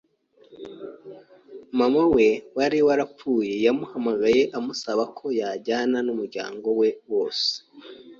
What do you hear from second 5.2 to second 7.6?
yajyana n’ umuryango we wose